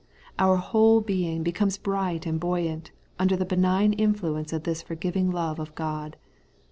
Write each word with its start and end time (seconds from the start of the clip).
Our 0.39 0.55
whole 0.55 0.99
being 1.01 1.43
be 1.43 1.51
comes 1.51 1.77
bright 1.77 2.25
and 2.25 2.39
buoyant 2.39 2.89
under 3.19 3.35
the 3.35 3.45
benign 3.45 3.95
influ 3.95 4.39
ence 4.39 4.51
of 4.51 4.63
this 4.63 4.81
forgiving 4.81 5.29
love 5.29 5.59
of 5.59 5.75
God. 5.75 6.17